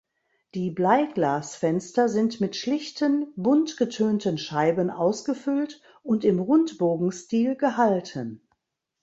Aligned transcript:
Die 0.55 0.71
Bleiglasfenster 0.71 2.09
sind 2.09 2.41
mit 2.41 2.55
schlichten 2.55 3.31
bunt 3.35 3.77
getönten 3.77 4.39
Scheiben 4.39 4.89
ausgefüllt 4.89 5.79
und 6.01 6.25
im 6.25 6.39
Rundbogenstil 6.39 7.55
gehalten. 7.55 8.41